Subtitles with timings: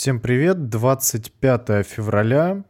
[0.00, 2.62] Всем привет, 25 февраля,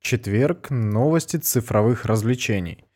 [0.00, 2.86] четверг, новости цифровых развлечений.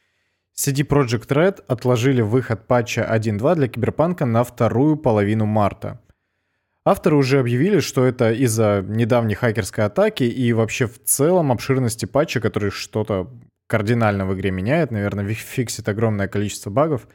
[0.57, 6.00] CD Projekt Red отложили выход патча 1.2 для Киберпанка на вторую половину марта.
[6.86, 12.40] Авторы уже объявили, что это из-за недавней хакерской атаки и вообще в целом обширности патча,
[12.40, 13.30] который что-то
[13.66, 17.06] кардинально в игре меняет, наверное, фиксит огромное количество багов.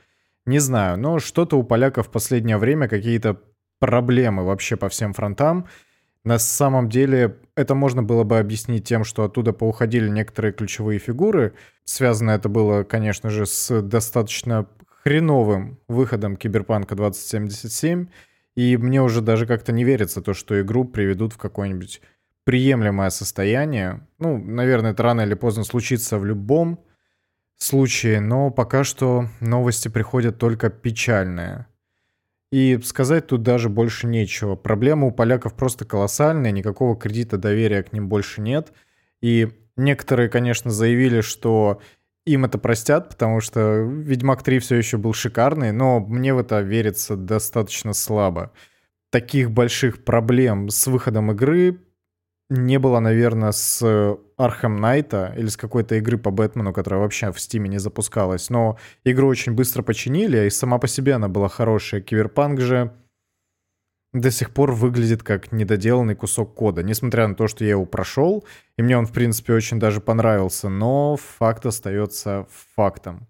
[0.46, 3.42] Не знаю, но что-то у поляков в последнее время какие-то
[3.80, 5.68] проблемы вообще по всем фронтам—
[6.24, 11.54] на самом деле это можно было бы объяснить тем, что оттуда поуходили некоторые ключевые фигуры.
[11.86, 14.68] Связано это было, конечно же, с достаточно
[15.04, 18.08] хреновым выходом Киберпанка 2077.
[18.56, 22.02] И мне уже даже как-то не верится то, что игру приведут в какое-нибудь
[22.44, 24.06] приемлемое состояние.
[24.18, 26.84] Ну, наверное, это рано или поздно случится в любом
[27.58, 31.68] случае, но пока что новости приходят только печальные.
[32.52, 34.56] И сказать тут даже больше нечего.
[34.56, 38.74] Проблема у поляков просто колоссальная, никакого кредита доверия к ним больше нет.
[39.22, 41.80] И некоторые, конечно, заявили, что
[42.26, 46.62] им это простят, потому что Ведьмак 3 все еще был шикарный, но мне в это
[46.62, 48.52] верится достаточно слабо.
[49.12, 51.80] Таких больших проблем с выходом игры
[52.50, 57.40] не было, наверное, с Arkham Knight или с какой-то игры по Бэтмену, которая вообще в
[57.40, 58.50] Стиме не запускалась.
[58.50, 62.02] Но игру очень быстро починили, и сама по себе она была хорошая.
[62.02, 62.94] Киберпанк же
[64.14, 66.82] до сих пор выглядит как недоделанный кусок кода.
[66.84, 68.46] Несмотря на то, что я его прошел,
[68.78, 73.28] и мне он, в принципе, очень даже понравился, но факт остается фактом.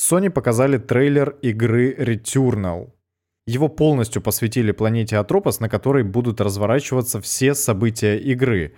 [0.00, 2.92] Sony показали трейлер игры Returnal.
[3.46, 8.74] Его полностью посвятили планете Атропос, на которой будут разворачиваться все события игры.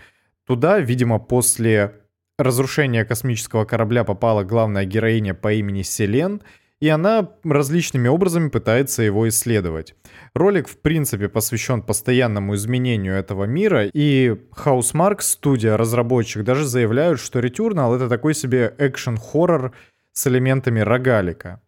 [0.47, 1.95] Туда, видимо, после
[2.39, 6.43] разрушения космического корабля попала главная героиня по имени Селен,
[6.79, 9.95] и она различными образами пытается его исследовать.
[10.35, 17.41] Ролик, в принципе, посвящен постоянному изменению этого мира, и Housemark, студия, разработчик, даже заявляют, что
[17.41, 19.73] Returnal— это такой себе экшен-хоррор
[20.13, 21.63] с элементами рогалика.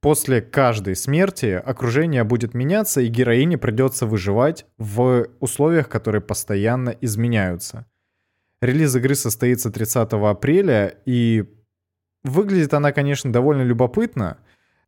[0.00, 7.89] После каждой смерти окружение будет меняться, и героине придется выживать в условиях, которые постоянно изменяются.
[8.60, 11.44] Релиз игры состоится 30 апреля, и
[12.22, 14.38] выглядит она, конечно, довольно любопытно,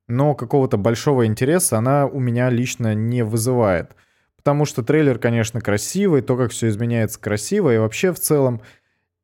[0.08, 3.96] но какого-то большого интереса она у меня лично не вызывает.
[4.36, 8.60] Потому что трейлер, конечно, красивый, то, как все изменяется красиво, и вообще в целом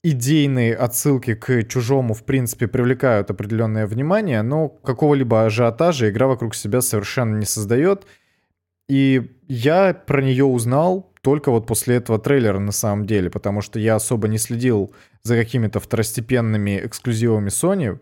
[0.03, 6.81] идейные отсылки к чужому, в принципе, привлекают определенное внимание, но какого-либо ажиотажа игра вокруг себя
[6.81, 8.07] совершенно не создает.
[8.89, 13.79] И я про нее узнал только вот после этого трейлера на самом деле, потому что
[13.79, 14.95] я особо не следил
[15.25, 18.01] за какими-то второстепенными эксклюзивами Sony.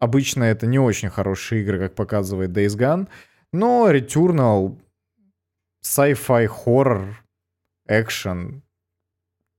[0.00, 3.06] Обычно это не очень хорошие игры, как показывает Days Gone,
[3.52, 4.76] но Returnal,
[5.84, 7.24] sci-fi, хоррор,
[7.86, 8.64] экшен,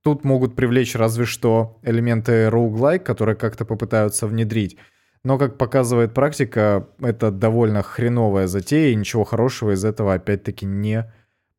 [0.03, 4.75] Тут могут привлечь разве что элементы roguelike, которые как-то попытаются внедрить.
[5.23, 11.09] Но, как показывает практика, это довольно хреновая затея, и ничего хорошего из этого опять-таки не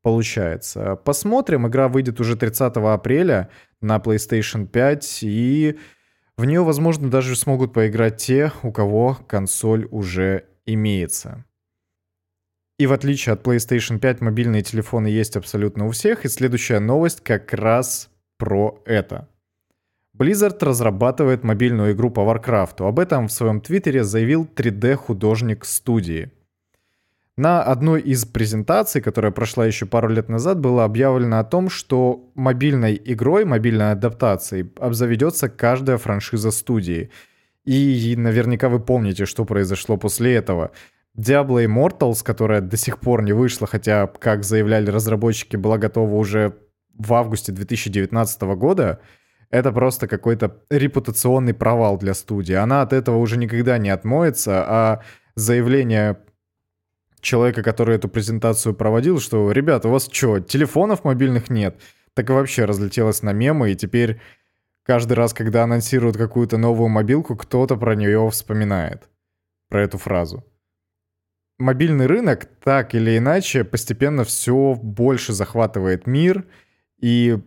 [0.02, 0.96] получается.
[0.96, 3.50] Посмотрим, игра выйдет уже 30 апреля
[3.80, 5.78] на PlayStation 5, и
[6.36, 11.44] в нее, возможно, даже смогут поиграть те, у кого консоль уже имеется.
[12.78, 16.24] И в отличие от PlayStation 5, мобильные телефоны есть абсолютно у всех.
[16.24, 19.28] И следующая новость как раз про это.
[20.16, 22.88] Blizzard разрабатывает мобильную игру по Warcraft.
[22.88, 26.30] Об этом в своем твиттере заявил 3D-художник студии.
[27.40, 32.30] На одной из презентаций, которая прошла еще пару лет назад, было объявлено о том, что
[32.34, 37.10] мобильной игрой, мобильной адаптацией обзаведется каждая франшиза студии.
[37.64, 40.72] И наверняка вы помните, что произошло после этого.
[41.16, 46.58] Diablo Immortals, которая до сих пор не вышла, хотя, как заявляли разработчики, была готова уже
[46.98, 49.00] в августе 2019 года,
[49.48, 52.52] это просто какой-то репутационный провал для студии.
[52.52, 55.00] Она от этого уже никогда не отмоется, а
[55.36, 56.18] заявление
[57.20, 61.80] человека, который эту презентацию проводил, что, ребята, у вас что, телефонов мобильных нет?
[62.14, 64.20] Так и вообще разлетелось на мемы, и теперь
[64.82, 69.08] каждый раз, когда анонсируют какую-то новую мобилку, кто-то про нее вспоминает,
[69.68, 70.44] про эту фразу.
[71.58, 76.46] Мобильный рынок так или иначе постепенно все больше захватывает мир—
[77.00, 77.38] и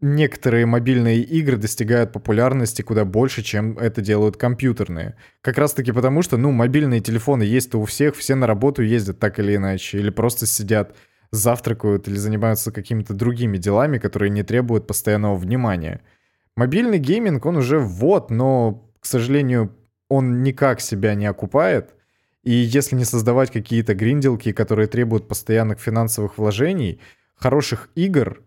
[0.00, 5.16] некоторые мобильные игры достигают популярности куда больше, чем это делают компьютерные.
[5.40, 9.18] Как раз таки потому, что, ну, мобильные телефоны есть-то у всех, все на работу ездят
[9.18, 10.94] так или иначе, или просто сидят,
[11.30, 16.00] завтракают или занимаются какими-то другими делами, которые не требуют постоянного внимания.
[16.56, 19.76] Мобильный гейминг, он уже вот, но, к сожалению,
[20.08, 21.94] он никак себя не окупает.
[22.44, 27.00] И если не создавать какие-то гринделки, которые требуют постоянных финансовых вложений—
[27.38, 28.42] хороших игр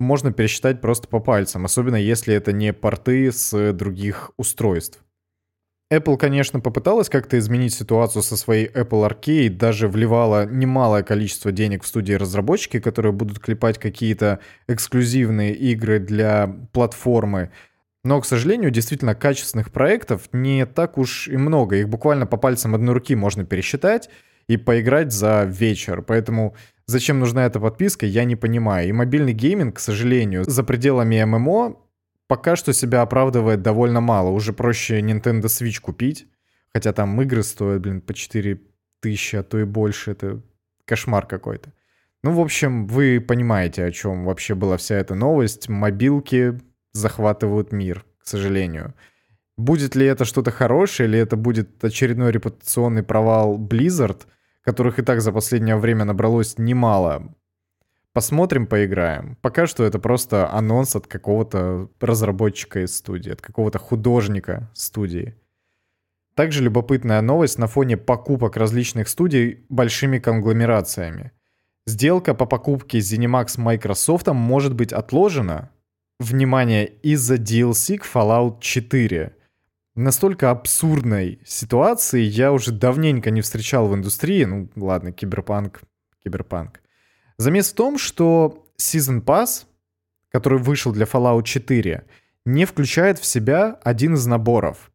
[0.00, 5.04] можно пересчитать просто по пальцам, особенно если это не порты с других устройств.
[5.92, 11.82] Apple, конечно, попыталась как-то изменить ситуацию со своей Apple Arcade, даже вливала немалое количество денег
[11.82, 14.38] в студии разработчики, которые будут клепать какие-то
[14.68, 17.50] эксклюзивные игры для платформы.
[18.04, 21.76] Но, к сожалению, действительно качественных проектов не так уж и много.
[21.76, 24.10] Их буквально по пальцам одной руки можно пересчитать
[24.46, 26.02] и поиграть за вечер.
[26.02, 26.54] Поэтому
[26.90, 28.88] зачем нужна эта подписка, я не понимаю.
[28.88, 31.76] И мобильный гейминг, к сожалению, за пределами ММО
[32.26, 34.30] пока что себя оправдывает довольно мало.
[34.30, 36.26] Уже проще Nintendo Switch купить.
[36.72, 38.60] Хотя там игры стоят, блин, по 4
[39.00, 40.12] тысячи, а то и больше.
[40.12, 40.40] Это
[40.84, 41.72] кошмар какой-то.
[42.22, 45.68] Ну, в общем, вы понимаете, о чем вообще была вся эта новость.
[45.68, 46.60] Мобилки
[46.92, 48.94] захватывают мир, к сожалению.
[49.56, 54.22] Будет ли это что-то хорошее, или это будет очередной репутационный провал Blizzard,
[54.62, 57.34] которых и так за последнее время набралось немало,
[58.12, 59.36] Посмотрим, поиграем.
[59.40, 65.36] Пока что это просто анонс от какого-то разработчика из студии, от какого-то художника студии.
[66.34, 71.30] Также любопытная новость на фоне покупок различных студий большими конгломерациями.
[71.86, 75.70] Сделка по покупке ZeniMax Microsoft может быть отложена,
[76.18, 79.36] внимание, из-за DLC к Fallout 4.
[79.96, 84.44] Настолько абсурдной ситуации я уже давненько не встречал в индустрии.
[84.44, 85.80] Ну, ладно, киберпанк,
[86.22, 86.80] киберпанк.
[87.38, 89.64] Замес в том, что Season Pass,
[90.30, 92.04] который вышел для Fallout 4,
[92.44, 94.90] не включает в себя один из наборов.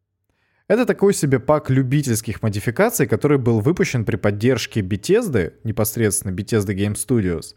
[0.68, 6.94] Это такой себе пак любительских модификаций, который был выпущен при поддержке Bethesda, непосредственно Bethesda Game
[6.94, 7.54] Studios.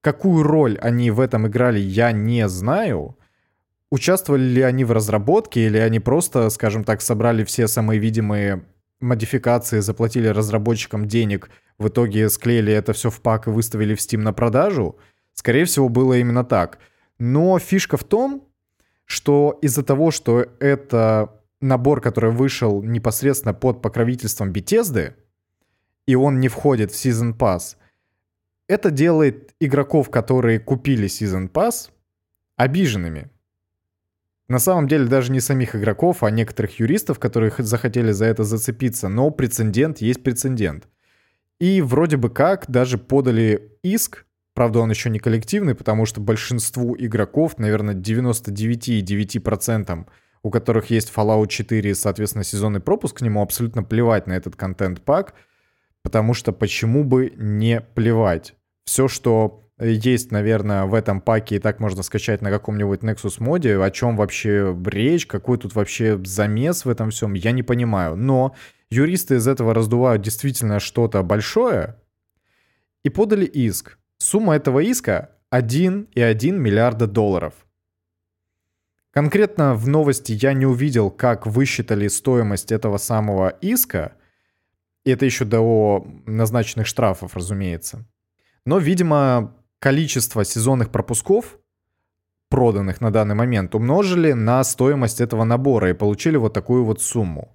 [0.00, 3.17] Какую роль они в этом играли, я не знаю.
[3.90, 8.64] Участвовали ли они в разработке, или они просто, скажем так, собрали все самые видимые
[9.00, 14.18] модификации, заплатили разработчикам денег, в итоге склеили это все в пак и выставили в Steam
[14.18, 14.98] на продажу.
[15.32, 16.78] Скорее всего, было именно так.
[17.18, 18.48] Но фишка в том,
[19.04, 25.14] что из-за того, что это набор, который вышел непосредственно под покровительством Bethesda,
[26.06, 27.76] и он не входит в Season Pass,
[28.66, 31.90] это делает игроков, которые купили Season Pass,
[32.56, 33.30] обиженными.
[34.48, 39.08] На самом деле даже не самих игроков, а некоторых юристов, которые захотели за это зацепиться.
[39.08, 40.88] Но прецедент есть прецедент.
[41.60, 44.24] И вроде бы как даже подали иск,
[44.54, 50.06] правда он еще не коллективный, потому что большинству игроков, наверное 99,9%,
[50.42, 54.56] у которых есть Fallout 4 и, соответственно, сезонный пропуск к нему, абсолютно плевать на этот
[54.56, 55.34] контент-пак,
[56.02, 58.54] потому что почему бы не плевать?
[58.84, 63.78] Все, что есть, наверное, в этом паке, и так можно скачать на каком-нибудь Nexus моде.
[63.78, 68.16] О чем вообще речь, какой тут вообще замес в этом всем, я не понимаю.
[68.16, 68.54] Но
[68.90, 71.96] юристы из этого раздувают действительно что-то большое
[73.04, 73.98] и подали иск.
[74.18, 77.54] Сумма этого иска 1,1 миллиарда долларов.
[79.12, 84.12] Конкретно в новости я не увидел, как высчитали стоимость этого самого иска.
[85.04, 88.06] И это еще до назначенных штрафов, разумеется.
[88.64, 91.58] Но, видимо, количество сезонных пропусков,
[92.48, 97.54] проданных на данный момент, умножили на стоимость этого набора и получили вот такую вот сумму.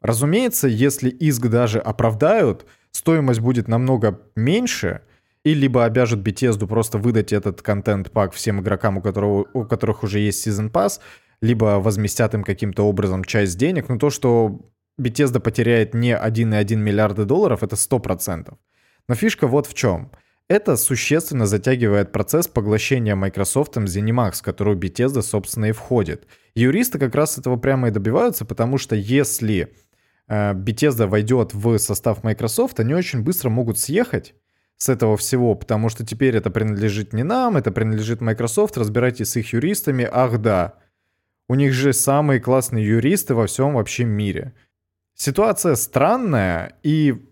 [0.00, 5.02] Разумеется, если иск даже оправдают, стоимость будет намного меньше,
[5.44, 10.18] и либо обяжут Bethesda просто выдать этот контент-пак всем игрокам, у, которого, у которых уже
[10.18, 11.00] есть Season Pass,
[11.40, 13.88] либо возместят им каким-то образом часть денег.
[13.88, 14.60] Но то, что
[15.00, 18.54] Bethesda потеряет не 1,1 миллиарда долларов, это 100%.
[19.08, 20.12] Но фишка вот в чем.
[20.50, 26.26] Это существенно затягивает процесс поглощения Microsoft ZeniMax, в которую Bethesda, собственно, и входит.
[26.56, 29.72] Юристы как раз этого прямо и добиваются, потому что если
[30.26, 34.34] э, Bethesda войдет в состав Microsoft, они очень быстро могут съехать
[34.76, 39.36] с этого всего, потому что теперь это принадлежит не нам, это принадлежит Microsoft, разбирайтесь с
[39.36, 40.74] их юристами, ах да,
[41.48, 44.54] у них же самые классные юристы во всем вообще мире.
[45.14, 47.29] Ситуация странная, и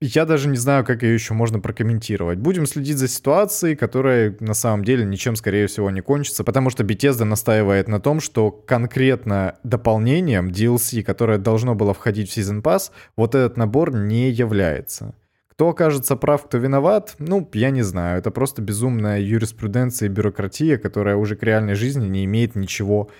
[0.00, 2.38] я даже не знаю, как ее еще можно прокомментировать.
[2.38, 6.84] Будем следить за ситуацией, которая на самом деле ничем, скорее всего, не кончится, потому что
[6.84, 12.92] Bethesda настаивает на том, что конкретно дополнением DLC, которое должно было входить в Season Pass,
[13.16, 15.14] вот этот набор не является.
[15.48, 18.20] Кто окажется прав, кто виноват, ну, я не знаю.
[18.20, 23.10] Это просто безумная юриспруденция и бюрократия, которая уже к реальной жизни не имеет ничего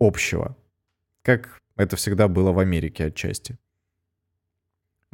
[0.00, 0.56] общего.
[1.22, 3.56] Как это всегда было в Америке отчасти.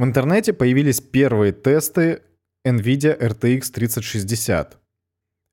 [0.01, 2.23] В интернете появились первые тесты
[2.67, 4.79] NVIDIA RTX 3060.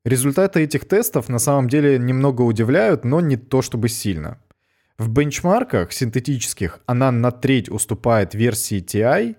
[0.05, 4.39] Результаты этих тестов на самом деле немного удивляют, но не то чтобы сильно.
[4.97, 9.35] В бенчмарках синтетических она на треть уступает версии TI,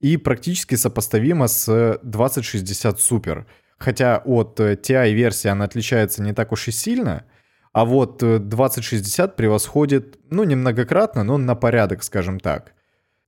[0.00, 3.44] и практически сопоставима с 2060 Super.
[3.78, 7.26] Хотя от TI-версии она отличается не так уж и сильно,
[7.72, 12.74] а вот 2060 превосходит, ну, немногократно, но на порядок, скажем так.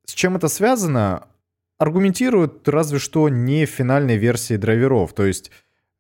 [0.07, 1.29] С чем это связано?
[1.79, 5.51] Аргументируют разве что не финальной версии драйверов, то есть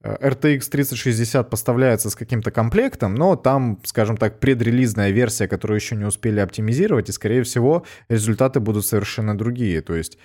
[0.04, 6.04] RTX 3060 поставляется с каким-то комплектом, но там, скажем так, предрелизная версия, которую еще не
[6.04, 9.80] успели оптимизировать, и, скорее всего, результаты будут совершенно другие.
[9.80, 10.18] То есть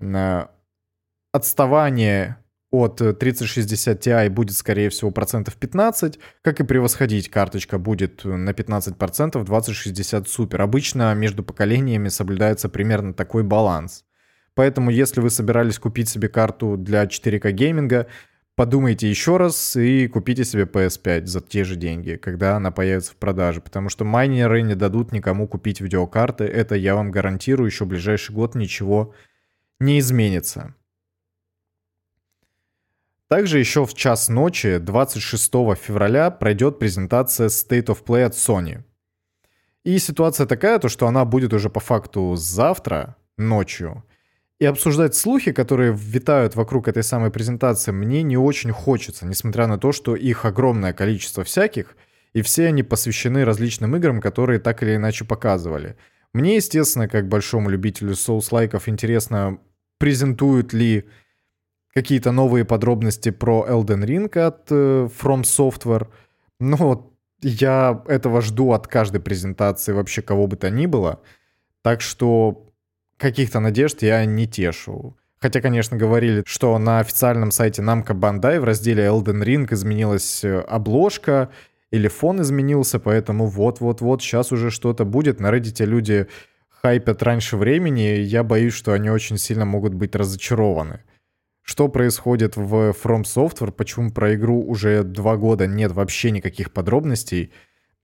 [0.00, 0.46] э,
[1.32, 2.36] отставание
[2.80, 9.44] от 3060 Ti будет, скорее всего, процентов 15, как и превосходить карточка будет на 15%
[9.44, 10.62] 2060 Super.
[10.62, 14.04] Обычно между поколениями соблюдается примерно такой баланс.
[14.54, 18.06] Поэтому, если вы собирались купить себе карту для 4К гейминга,
[18.54, 23.16] подумайте еще раз и купите себе PS5 за те же деньги, когда она появится в
[23.16, 27.88] продаже, потому что майнеры не дадут никому купить видеокарты, это я вам гарантирую, еще в
[27.88, 29.12] ближайший год ничего
[29.80, 30.74] не изменится.
[33.34, 38.84] Также еще в час ночи, 26 февраля, пройдет презентация State of Play от Sony.
[39.82, 44.04] И ситуация такая, то что она будет уже по факту завтра ночью–
[44.60, 49.78] и обсуждать слухи, которые витают вокруг этой самой презентации, мне не очень хочется, несмотря на
[49.78, 51.96] то, что их огромное количество всяких,
[52.34, 55.96] и все они посвящены различным играм, которые так или иначе показывали.
[56.32, 59.58] Мне, естественно, как большому любителю Souls-лайков, интересно,
[59.98, 61.08] презентуют ли
[61.94, 66.08] какие-то новые подробности про Elden Ring от э, From Software,
[66.60, 67.10] но
[67.40, 71.20] я этого жду от каждой презентации вообще кого бы то ни было.
[71.82, 72.72] Так что
[73.16, 75.16] каких-то надежд я не тешу.
[75.38, 80.60] Хотя, конечно, говорили, что на официальном сайте Namco Bandai в разделе Elden Ring изменилась э,
[80.60, 81.50] обложка,
[81.90, 85.38] или фон изменился, поэтому вот-вот-вот сейчас уже что-то будет.
[85.38, 86.26] На Reddit люди
[86.70, 91.04] хайпят раньше времени, и я боюсь, что они очень сильно могут быть разочарованы.
[91.64, 97.52] Что происходит в From Software, почему про игру уже два года нет вообще никаких подробностей,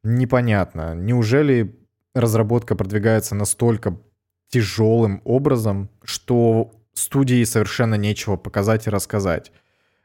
[0.03, 0.95] непонятно.
[0.95, 1.79] Неужели
[2.15, 4.01] разработка продвигается настолько
[4.49, 9.53] тяжелым образом, что студии совершенно нечего показать и рассказать.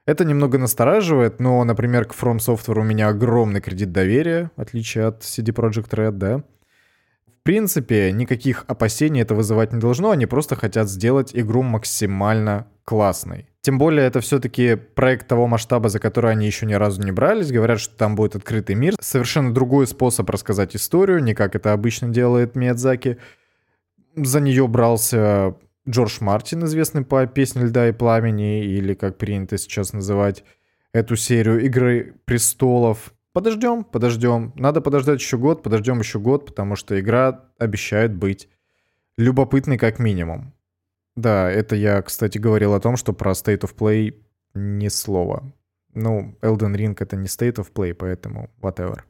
[0.05, 5.05] Это немного настораживает, но, например, к From Software у меня огромный кредит доверия, в отличие
[5.05, 6.43] от CD Projekt Red, да.
[7.25, 13.49] В принципе, никаких опасений это вызывать не должно, они просто хотят сделать игру максимально классной.
[13.61, 17.51] Тем более, это все-таки проект того масштаба, за который они еще ни разу не брались.
[17.51, 18.93] Говорят, что там будет открытый мир.
[19.01, 23.17] Совершенно другой способ рассказать историю, не как это обычно делает Миядзаки.
[24.15, 25.55] За нее брался
[25.89, 30.43] Джордж Мартин, известный по песне «Льда и пламени», или, как принято сейчас называть
[30.93, 33.13] эту серию «Игры престолов».
[33.33, 34.53] Подождем, подождем.
[34.55, 38.47] Надо подождать еще год, подождем еще год, потому что игра обещает быть
[39.17, 40.54] любопытной как минимум.
[41.15, 44.15] Да, это я, кстати, говорил о том, что про State of Play
[44.53, 45.53] ни слова.
[45.93, 49.01] Ну, Elden Ring это не State of Play, поэтому whatever.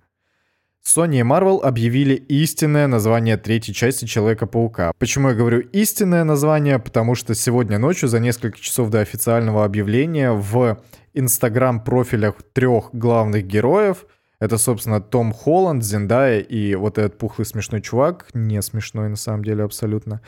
[0.86, 4.94] Sony и Marvel объявили истинное название третьей части Человека-паука.
[5.00, 6.78] Почему я говорю истинное название?
[6.78, 10.80] Потому что сегодня ночью, за несколько часов до официального объявления, в
[11.16, 14.06] инстаграм-профилях трех главных героев,
[14.40, 19.44] это, собственно, Том Холланд, Зендая и вот этот пухлый смешной чувак, не смешной на самом
[19.44, 20.22] деле абсолютно,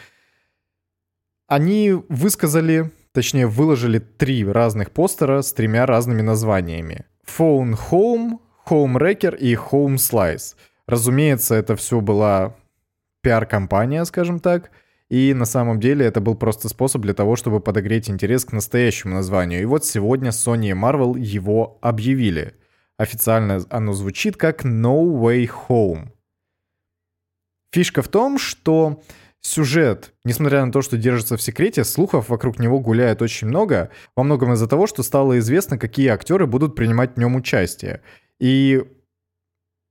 [1.48, 7.06] они высказали, точнее, выложили три разных постера с тремя разными названиями.
[7.26, 10.56] Phone Home, Home Wrecker и Home Slice.
[10.88, 12.56] Разумеется, это все была
[13.22, 14.72] пиар-компания, скажем так,
[15.10, 19.16] и на самом деле это был просто способ для того, чтобы подогреть интерес к настоящему
[19.16, 19.62] названию.
[19.62, 22.56] И вот сегодня Sony и Marvel его объявили.
[22.98, 26.10] Официально оно звучит как No Way Home.
[27.72, 29.02] Фишка в том, что
[29.48, 34.24] сюжет, несмотря на то, что держится в секрете, слухов вокруг него гуляет очень много, во
[34.24, 38.02] многом из-за того, что стало известно, какие актеры будут принимать в нем участие.
[38.40, 38.84] И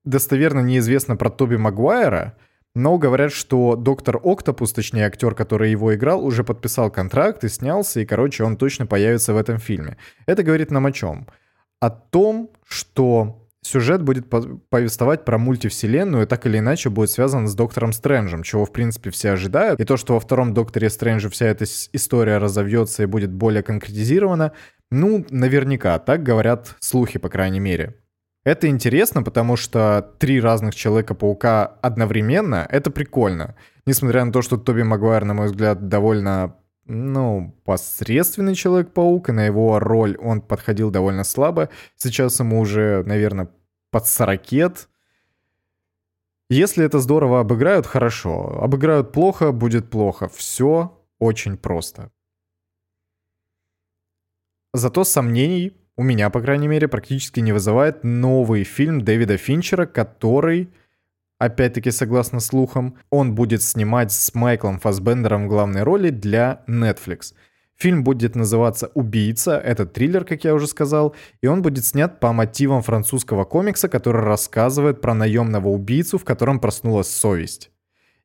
[0.04, 2.36] достоверно неизвестно про Тоби Магуайра,
[2.74, 8.00] но говорят, что доктор Октопус, точнее актер, который его играл, уже подписал контракт и снялся,
[8.00, 9.96] и, короче, он точно появится в этом фильме.
[10.26, 11.26] Это говорит нам о чем?
[11.80, 17.54] О том, что сюжет будет повествовать про мультивселенную и так или иначе будет связан с
[17.54, 19.80] Доктором Стрэнджем, чего, в принципе, все ожидают.
[19.80, 24.52] И то, что во втором Докторе Стрэнджа вся эта история разовьется и будет более конкретизирована,
[24.90, 27.96] ну, наверняка, так говорят слухи, по крайней мере.
[28.44, 33.56] Это интересно, потому что три разных Человека-паука одновременно— это прикольно.
[33.86, 36.54] Несмотря на то, что Тоби Магуайр, на мой взгляд, довольно
[36.86, 41.68] ну, посредственный Человек-паук, и на его роль он подходил довольно слабо.
[41.96, 43.48] Сейчас ему уже, наверное,
[43.90, 44.88] под сорокет.
[46.48, 48.60] Если это здорово обыграют, хорошо.
[48.60, 50.28] Обыграют плохо, будет плохо.
[50.28, 52.12] Все очень просто.
[54.72, 60.68] Зато сомнений у меня, по крайней мере, практически не вызывает новый фильм Дэвида Финчера, который,
[61.38, 67.34] опять-таки, согласно слухам, он будет снимать с Майклом Фасбендером в главной роли для Netflix.
[67.76, 72.32] Фильм будет называться «Убийца», это триллер, как я уже сказал, и он будет снят по
[72.32, 77.70] мотивам французского комикса, который рассказывает про наемного убийцу, в котором проснулась совесть.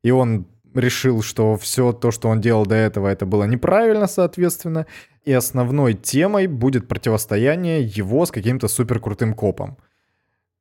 [0.04, 4.86] И он решил, что все то, что он делал до этого, это было неправильно, соответственно,
[5.26, 9.78] и основной темой будет противостояние его с каким-то супер крутым копом.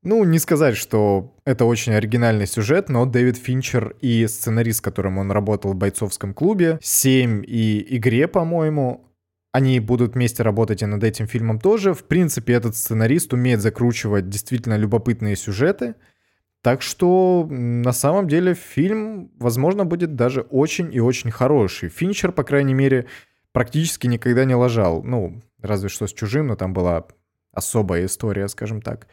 [0.03, 5.19] Ну, не сказать, что это очень оригинальный сюжет, но Дэвид Финчер и сценарист, с которым
[5.19, 9.07] он работал в бойцовском клубе, 7 и игре, по-моему,
[9.53, 11.93] они будут вместе работать и над этим фильмом тоже.
[11.93, 15.97] В принципе, этот сценарист умеет закручивать действительно любопытные сюжеты.
[16.63, 21.89] Так что на самом деле фильм, возможно, будет даже очень и очень хороший.
[21.91, 23.07] Финчер, по крайней мере,
[23.53, 25.03] практически никогда не лажал.
[25.03, 27.07] Ну, разве что с чужим, но там была
[27.53, 29.09] особая история, скажем так.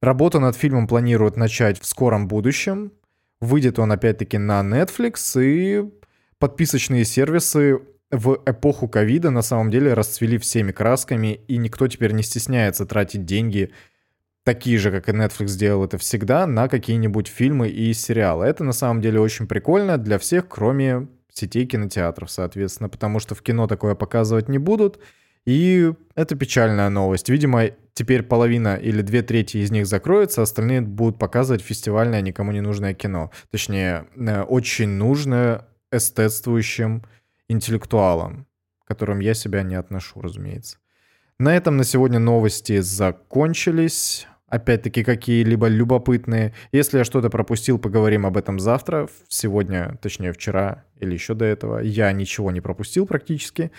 [0.00, 2.92] Работу над фильмом планируют начать в скором будущем.
[3.40, 5.90] Выйдет он опять-таки на Netflix, и
[6.38, 7.80] подписочные сервисы
[8.10, 13.24] в эпоху ковида на самом деле расцвели всеми красками, и никто теперь не стесняется тратить
[13.24, 13.72] деньги,
[14.42, 18.46] такие же, как и Netflix сделал это всегда, на какие-нибудь фильмы и сериалы.
[18.46, 23.42] Это на самом деле очень прикольно для всех, кроме сетей кинотеатров, соответственно, потому что в
[23.42, 24.98] кино такое показывать не будут.
[25.46, 27.28] И это печальная новость.
[27.28, 32.60] Видимо, теперь половина или две трети из них закроется, остальные будут показывать фестивальное никому не
[32.60, 33.30] нужное кино.
[33.50, 37.04] Точнее, э, очень нужное эстетствующим
[37.48, 38.46] интеллектуалам,
[38.84, 40.78] к которым я себя не отношу, разумеется.
[41.38, 46.52] На этом на сегодня новости закончились опять-таки, какие-либо любопытные.
[46.72, 49.08] Если я что-то пропустил, поговорим об этом завтра.
[49.28, 53.70] Сегодня, точнее, вчера или еще до этого, я ничего не пропустил практически.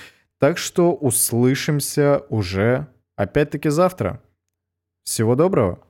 [0.42, 4.24] Так что услышимся уже опять-таки завтра.
[5.04, 5.84] Всего доброго!